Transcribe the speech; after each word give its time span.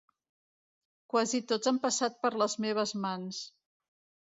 quasi 1.15 1.41
tots 1.51 1.71
han 1.73 1.79
passat 1.85 2.17
per 2.25 2.33
les 2.45 2.59
meves 2.67 2.97
mans 3.07 3.45